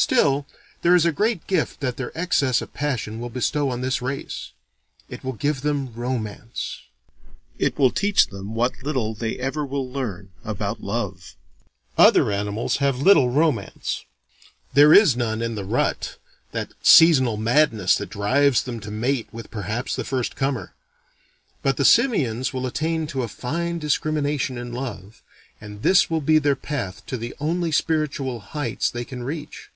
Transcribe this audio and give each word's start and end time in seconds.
Still, 0.00 0.46
there 0.82 0.94
is 0.94 1.04
a 1.04 1.10
great 1.10 1.48
gift 1.48 1.80
that 1.80 1.96
their 1.96 2.16
excess 2.16 2.62
of 2.62 2.72
passion 2.72 3.18
will 3.18 3.30
bestow 3.30 3.68
on 3.70 3.80
this 3.80 4.00
race: 4.00 4.52
it 5.08 5.24
will 5.24 5.32
give 5.32 5.62
them 5.62 5.92
romance. 5.92 6.82
It 7.58 7.76
will 7.76 7.90
teach 7.90 8.28
them 8.28 8.54
what 8.54 8.84
little 8.84 9.12
they 9.12 9.36
ever 9.40 9.66
will 9.66 9.90
learn 9.90 10.30
about 10.44 10.80
love. 10.80 11.34
Other 11.96 12.30
animals 12.30 12.76
have 12.76 13.00
little 13.00 13.30
romance: 13.30 14.04
there 14.72 14.94
is 14.94 15.16
none 15.16 15.42
in 15.42 15.56
the 15.56 15.64
rut: 15.64 16.16
that 16.52 16.74
seasonal 16.80 17.36
madness 17.36 17.96
that 17.96 18.08
drives 18.10 18.62
them 18.62 18.78
to 18.78 18.92
mate 18.92 19.26
with 19.32 19.50
perhaps 19.50 19.96
the 19.96 20.04
first 20.04 20.36
comer. 20.36 20.74
But 21.60 21.76
the 21.76 21.84
simians 21.84 22.52
will 22.52 22.68
attain 22.68 23.08
to 23.08 23.24
a 23.24 23.28
fine 23.28 23.80
descrimination 23.80 24.58
in 24.58 24.72
love, 24.72 25.22
and 25.60 25.82
this 25.82 26.08
will 26.08 26.20
be 26.20 26.38
their 26.38 26.54
path 26.54 27.04
to 27.06 27.16
the 27.16 27.34
only 27.40 27.72
spiritual 27.72 28.38
heights 28.38 28.88
they 28.92 29.04
can 29.04 29.24
reach. 29.24 29.70